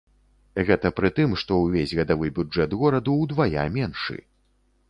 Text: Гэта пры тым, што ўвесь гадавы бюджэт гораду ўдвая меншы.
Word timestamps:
Гэта 0.69 0.91
пры 0.99 1.11
тым, 1.19 1.35
што 1.43 1.59
ўвесь 1.63 1.95
гадавы 1.99 2.31
бюджэт 2.39 2.75
гораду 2.81 3.13
ўдвая 3.23 3.71
меншы. 3.81 4.19